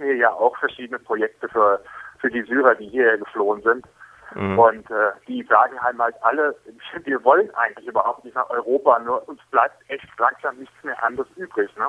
[0.00, 1.80] machen hier ja auch verschiedene Projekte für,
[2.18, 3.84] für die Syrer, die hierher geflohen sind.
[4.34, 4.58] Mhm.
[4.58, 6.54] Und äh, die sagen halt alle,
[7.04, 11.28] wir wollen eigentlich überhaupt nicht nach Europa, nur uns bleibt echt langsam nichts mehr anderes
[11.36, 11.68] übrig.
[11.76, 11.88] Ne?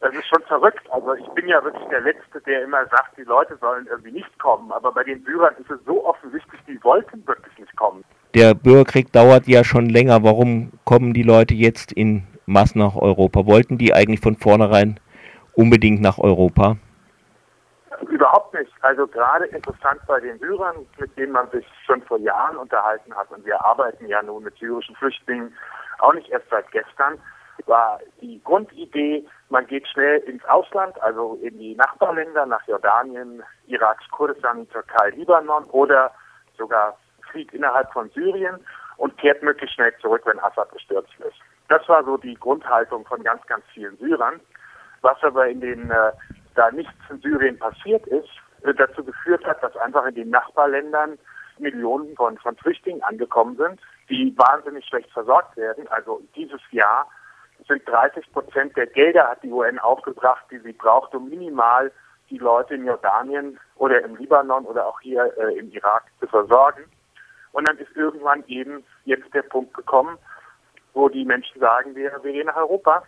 [0.00, 0.82] Das ist schon verrückt.
[0.90, 4.38] Also ich bin ja wirklich der Letzte, der immer sagt, die Leute sollen irgendwie nicht
[4.38, 4.70] kommen.
[4.72, 8.04] Aber bei den Syrern ist es so offensichtlich, die wollten wirklich nicht kommen.
[8.34, 10.22] Der Bürgerkrieg dauert ja schon länger.
[10.22, 13.46] Warum kommen die Leute jetzt in Massen nach Europa?
[13.46, 15.00] Wollten die eigentlich von vornherein
[15.54, 16.76] unbedingt nach Europa?
[18.08, 18.72] Überhaupt nicht.
[18.80, 23.30] Also gerade interessant bei den Syrern, mit denen man sich schon vor Jahren unterhalten hat,
[23.30, 25.54] und wir arbeiten ja nun mit syrischen Flüchtlingen
[25.98, 27.18] auch nicht erst seit gestern,
[27.66, 34.08] war die Grundidee, man geht schnell ins Ausland, also in die Nachbarländer, nach Jordanien, Iraks,
[34.10, 36.12] Kurdistan, Türkei, Libanon oder
[36.56, 36.96] sogar
[37.30, 38.64] flieht innerhalb von Syrien
[38.96, 41.36] und kehrt möglichst schnell zurück, wenn Assad gestürzt ist.
[41.68, 44.40] Das war so die Grundhaltung von ganz, ganz vielen Syrern.
[45.02, 46.12] Was aber in den äh,
[46.54, 48.28] da nichts in Syrien passiert ist,
[48.62, 51.18] äh, dazu geführt hat, dass einfach in den Nachbarländern
[51.58, 55.86] Millionen von, von Flüchtlingen angekommen sind, die wahnsinnig schlecht versorgt werden.
[55.88, 57.06] Also dieses Jahr
[57.68, 61.92] sind 30 Prozent der Gelder, hat die UN aufgebracht, die sie braucht, um minimal
[62.30, 66.84] die Leute in Jordanien oder im Libanon oder auch hier äh, im Irak zu versorgen.
[67.52, 70.16] Und dann ist irgendwann eben jetzt der Punkt gekommen,
[70.94, 73.02] wo die Menschen sagen, wir, wir gehen nach Europa,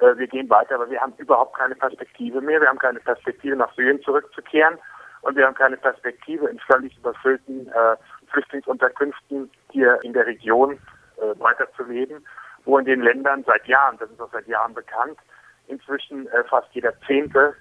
[0.00, 2.60] äh, wir gehen weiter, aber wir haben überhaupt keine Perspektive mehr.
[2.60, 4.78] Wir haben keine Perspektive, nach Syrien zurückzukehren.
[5.22, 7.96] Und wir haben keine Perspektive, in völlig überfüllten äh,
[8.32, 10.78] Flüchtlingsunterkünften hier in der Region
[11.18, 12.24] äh, weiterzuleben,
[12.64, 15.18] wo in den Ländern seit Jahren, das ist auch seit Jahren bekannt,
[15.66, 17.54] inzwischen äh, fast jeder zehnte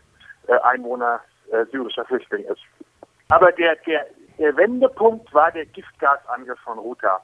[0.47, 1.19] äh, Einwohner
[1.51, 2.61] äh, syrischer Flüchtling ist.
[3.29, 4.05] Aber der, der,
[4.37, 7.21] der Wendepunkt war der Giftgasangriff von Ruta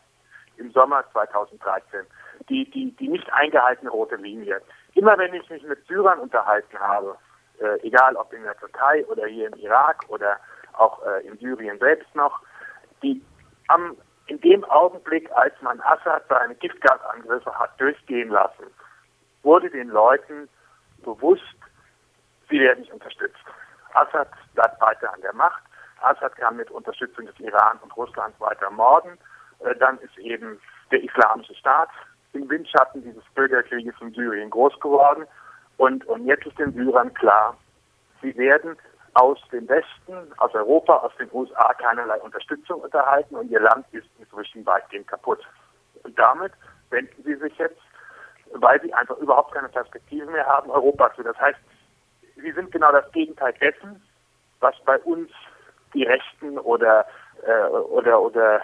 [0.57, 2.01] im Sommer 2013.
[2.49, 4.61] Die, die, die nicht eingehaltene rote Linie.
[4.95, 7.17] Immer wenn ich mich mit Syrern unterhalten habe,
[7.59, 10.39] äh, egal ob in der Türkei oder hier im Irak oder
[10.73, 12.41] auch äh, in Syrien selbst noch,
[13.03, 13.21] die
[13.67, 13.95] am,
[14.27, 18.65] in dem Augenblick, als man Assad seine Giftgasangriffe hat durchgehen lassen,
[19.43, 20.49] wurde den Leuten
[21.03, 21.43] bewusst,
[22.49, 23.43] sie werden nicht unterstützt.
[23.93, 25.63] Assad bleibt weiter an der Macht.
[26.01, 29.17] Assad kann mit Unterstützung des Iran und Russlands weiter morden.
[29.59, 30.59] Äh, dann ist eben
[30.91, 31.89] der Islamische Staat
[32.35, 35.25] im Windschatten dieses Bürgerkrieges in Syrien groß geworden.
[35.77, 37.57] Und, und jetzt ist den Syrern klar,
[38.21, 38.77] sie werden
[39.15, 44.07] aus dem Westen, aus Europa, aus den USA keinerlei Unterstützung unterhalten und ihr Land ist
[44.19, 45.39] inzwischen weitgehend kaputt.
[46.03, 46.51] Und damit
[46.89, 47.79] wenden sie sich jetzt,
[48.53, 51.23] weil sie einfach überhaupt keine Perspektive mehr haben, Europa zu.
[51.23, 51.59] Das heißt,
[52.35, 54.01] sie sind genau das Gegenteil dessen,
[54.59, 55.29] was bei uns
[55.93, 57.05] die Rechten oder,
[57.45, 58.61] äh, oder, oder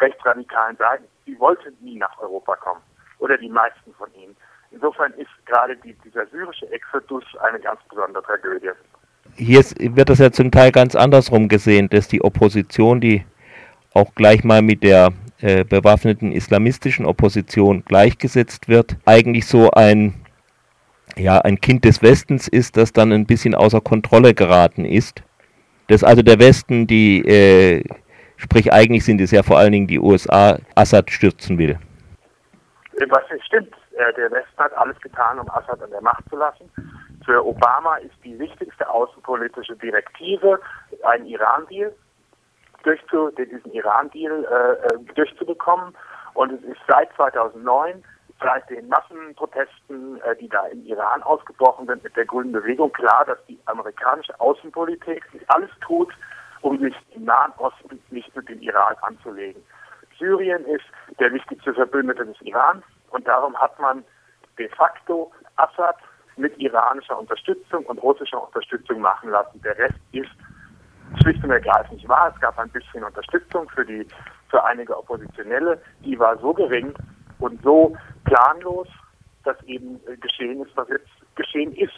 [0.00, 1.04] Rechtsradikalen sagen.
[1.24, 2.80] Sie wollten nie nach Europa kommen.
[3.18, 4.36] Oder die meisten von ihnen.
[4.70, 8.70] Insofern ist gerade die, dieser syrische Exodus eine ganz besondere Tragödie.
[9.36, 13.24] Hier wird das ja zum Teil ganz andersrum gesehen, dass die Opposition, die
[13.94, 20.26] auch gleich mal mit der äh, bewaffneten islamistischen Opposition gleichgesetzt wird, eigentlich so ein
[21.16, 25.22] ja, ein Kind des Westens ist, das dann ein bisschen außer Kontrolle geraten ist.
[25.88, 27.84] Dass also der Westen, die, äh,
[28.36, 31.78] sprich eigentlich sind es ja vor allen Dingen die USA, Assad stürzen will.
[33.08, 33.74] Was stimmt.
[33.96, 36.70] Äh, der Westen hat alles getan, um Assad an der Macht zu lassen.
[37.24, 40.60] Für Obama ist die wichtigste außenpolitische Direktive
[41.04, 41.92] ein Iran-Deal,
[42.82, 45.94] durchzu, diesen Iran-Deal äh, äh durchzubekommen.
[46.34, 48.04] Und es ist seit 2009
[48.40, 53.24] seit den Massenprotesten, äh, die da im Iran ausgebrochen sind, mit der grünen Bewegung klar,
[53.24, 56.12] dass die amerikanische Außenpolitik alles tut,
[56.66, 59.62] um sich im Nahen Osten nicht mit dem Iran anzulegen.
[60.18, 60.84] Syrien ist
[61.20, 64.02] der wichtigste Verbündete des Iran und darum hat man
[64.58, 65.96] de facto Assad
[66.36, 69.62] mit iranischer Unterstützung und russischer Unterstützung machen lassen.
[69.62, 70.30] Der Rest ist
[71.22, 72.32] schlicht und ergreifend nicht wahr.
[72.34, 74.04] Es gab ein bisschen Unterstützung für die
[74.48, 76.94] für einige Oppositionelle, die war so gering,
[77.38, 78.88] und so planlos,
[79.44, 81.92] dass eben geschehen ist, was jetzt geschehen ist.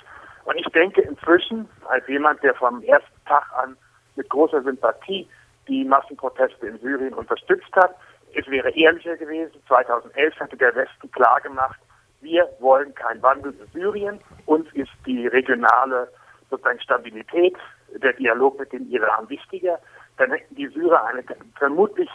[0.44, 3.76] Und ich denke inzwischen, als jemand, der vom ersten Tag an
[4.18, 5.26] mit großer Sympathie
[5.66, 7.94] die Massenproteste in Syrien unterstützt hat,
[8.34, 9.52] es wäre ehrlicher gewesen.
[9.66, 11.78] 2011 hatte der Westen klargemacht,
[12.20, 14.20] wir wollen keinen Wandel in Syrien.
[14.46, 16.08] Uns ist die regionale
[16.50, 17.56] sozusagen Stabilität,
[17.94, 19.78] der Dialog mit dem Iran wichtiger.
[20.16, 21.22] Dann hätten die Syrer eine,
[21.58, 22.10] vermutlich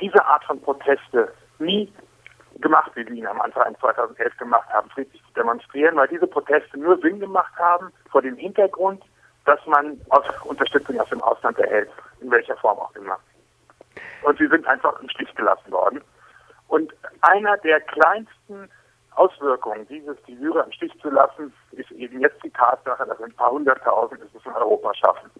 [0.00, 1.92] diese Art von Proteste nie
[2.60, 6.78] gemacht, wie sie ihn am Anfang 2011 gemacht haben, friedlich zu demonstrieren, weil diese Proteste
[6.78, 9.02] nur Sinn gemacht haben vor dem Hintergrund,
[9.44, 10.00] dass man
[10.44, 11.90] Unterstützung aus dem Ausland erhält,
[12.20, 13.18] in welcher Form auch immer.
[14.22, 16.00] Und sie sind einfach im Stich gelassen worden.
[16.68, 16.92] Und
[17.22, 18.68] einer der kleinsten
[19.14, 23.32] Auswirkungen dieses, die Syrer im Stich zu lassen, ist eben jetzt die Tatsache, dass ein
[23.32, 25.30] paar hunderttausend es in Europa schaffen.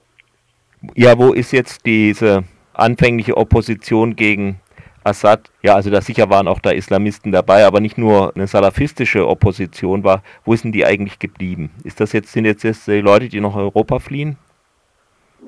[0.94, 2.44] Ja, wo ist jetzt diese
[2.74, 4.60] anfängliche Opposition gegen
[5.04, 5.50] Assad?
[5.62, 10.04] Ja, also da sicher waren auch da Islamisten dabei, aber nicht nur eine salafistische Opposition
[10.04, 10.22] war.
[10.44, 11.70] Wo sind die eigentlich geblieben?
[11.84, 14.38] Ist das jetzt, sind jetzt die Leute, die nach Europa fliehen?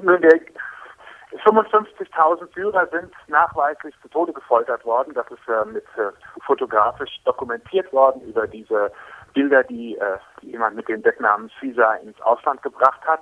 [0.03, 0.41] Nun, der
[1.45, 5.13] 55.000 Syrer sind nachweislich zu Tode gefoltert worden.
[5.15, 6.11] Das ist äh, mit äh,
[6.47, 8.91] fotografisch dokumentiert worden über diese
[9.35, 13.21] Bilder, die, äh, die jemand mit dem Decknamen Caesar ins Ausland gebracht hat.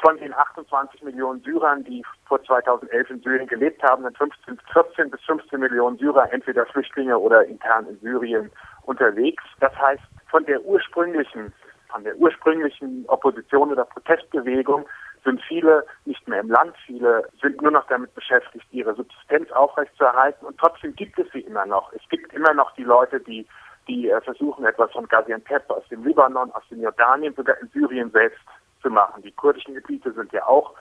[0.00, 5.10] Von den 28 Millionen Syrern, die vor 2011 in Syrien gelebt haben, sind 15, 14
[5.10, 8.50] bis 15 Millionen Syrer entweder Flüchtlinge oder intern in Syrien
[8.84, 9.44] unterwegs.
[9.60, 11.52] Das heißt, von der ursprünglichen,
[11.88, 14.86] von der ursprünglichen Opposition oder Protestbewegung
[15.22, 20.46] sind viele nicht mehr im Land, viele sind nur noch damit beschäftigt, ihre Subsistenz aufrechtzuerhalten
[20.46, 21.92] und trotzdem gibt es sie immer noch.
[21.92, 23.46] Es gibt immer noch die Leute, die
[23.88, 28.10] die äh, versuchen etwas von Gaziantep aus dem Libanon, aus dem Jordanien, sogar in Syrien
[28.12, 28.38] selbst
[28.82, 29.22] zu machen.
[29.22, 30.74] Die kurdischen Gebiete sind ja auch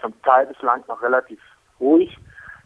[0.00, 1.40] zum Teil bislang noch relativ
[1.80, 2.16] ruhig.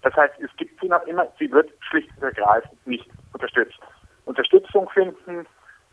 [0.02, 3.78] Das heißt, es gibt sie noch immer, sie wird schlicht und ergreifend nicht unterstützt.
[4.24, 5.46] Unterstützung finden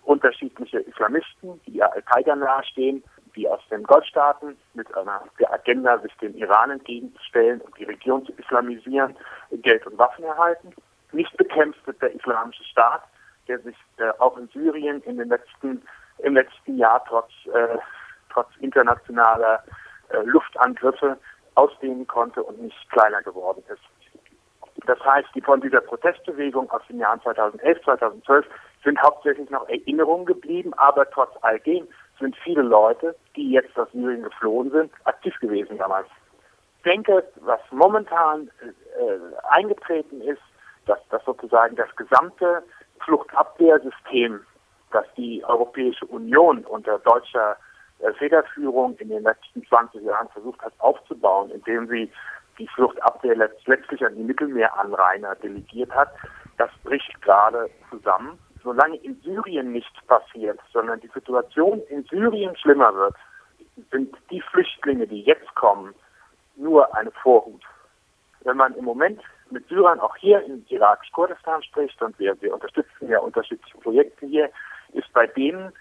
[0.03, 3.03] unterschiedliche Islamisten, die Al-Qaida nahestehen,
[3.35, 8.31] die aus den Golfstaaten mit einer Agenda, sich dem Iran entgegenzustellen und die Region zu
[8.33, 9.15] islamisieren,
[9.51, 10.73] Geld und Waffen erhalten.
[11.11, 13.03] Nicht bekämpft wird der Islamische Staat,
[13.47, 15.81] der sich äh, auch in Syrien in den letzten,
[16.19, 17.77] im letzten Jahr trotz, äh,
[18.29, 19.63] trotz internationaler
[20.09, 21.17] äh, Luftangriffe
[21.55, 23.81] ausdehnen konnte und nicht kleiner geworden ist.
[24.85, 28.45] Das heißt, die von dieser Protestbewegung aus den Jahren 2011, 2012
[28.83, 31.87] sind hauptsächlich noch Erinnerungen geblieben, aber trotz alledem
[32.19, 36.07] sind viele Leute, die jetzt aus Syrien geflohen sind, aktiv gewesen damals.
[36.77, 40.41] Ich denke, was momentan äh, eingetreten ist,
[40.85, 42.63] dass, dass sozusagen das gesamte
[43.03, 44.39] Fluchtabwehrsystem,
[44.91, 47.57] das die Europäische Union unter deutscher
[48.17, 52.11] Federführung in den letzten 20 Jahren versucht hat aufzubauen, indem sie
[52.57, 56.09] die Fluchtabwehr letztlich an die Mittelmeeranrainer delegiert hat,
[56.57, 62.93] das bricht gerade zusammen solange in Syrien nichts passiert, sondern die Situation in Syrien schlimmer
[62.93, 63.15] wird,
[63.91, 65.95] sind die Flüchtlinge, die jetzt kommen,
[66.57, 67.63] nur eine Vorhut.
[68.41, 69.21] Wenn man im Moment
[69.51, 74.49] mit Syrern auch hier in irakisch-Kurdistan spricht und wir, wir unterstützen ja unterschiedliche Projekte hier,
[74.91, 75.71] ist bei denen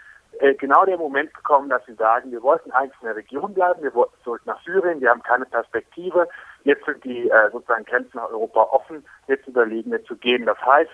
[0.40, 3.82] äh, genau der Moment gekommen, dass sie sagen, wir wollten eigentlich in der Region bleiben,
[3.82, 6.28] wir wollten zurück nach Syrien, wir haben keine Perspektive,
[6.64, 10.46] jetzt sind die äh, sozusagen Grenzen nach Europa offen, jetzt überlegen wir zu gehen.
[10.46, 10.90] Das heißt,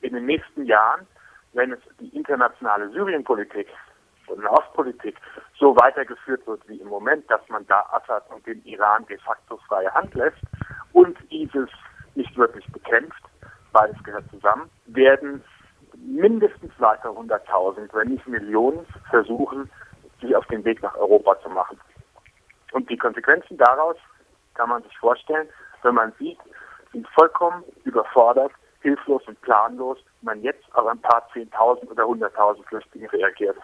[0.00, 1.06] in den nächsten Jahren
[1.56, 3.66] wenn es die internationale Syrienpolitik
[4.28, 5.16] und Nahostpolitik
[5.58, 9.56] so weitergeführt wird wie im Moment, dass man da Assad und den Iran de facto
[9.68, 10.38] freie Hand lässt
[10.92, 11.70] und ISIS
[12.14, 13.22] nicht wirklich bekämpft,
[13.72, 15.42] beides gehört zusammen, werden
[16.06, 19.70] mindestens weiter 100.000, wenn nicht Millionen, versuchen,
[20.20, 21.78] sich auf den Weg nach Europa zu machen.
[22.72, 23.96] Und die Konsequenzen daraus
[24.54, 25.48] kann man sich vorstellen,
[25.82, 26.38] wenn man sieht,
[26.92, 28.52] sind vollkommen überfordert
[28.86, 33.56] hilflos und planlos man jetzt auf ein paar Zehntausend oder Hunderttausend Flüchtlinge reagiert.